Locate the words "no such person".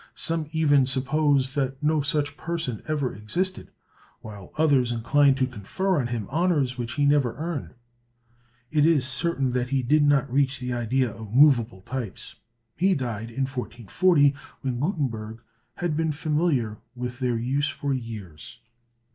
1.83-2.81